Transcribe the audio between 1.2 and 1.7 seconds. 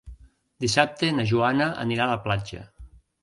Joana